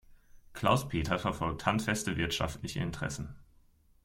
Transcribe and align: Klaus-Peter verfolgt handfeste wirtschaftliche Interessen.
Klaus-Peter 0.53 1.19
verfolgt 1.19 1.67
handfeste 1.67 2.17
wirtschaftliche 2.17 2.79
Interessen. 2.79 3.35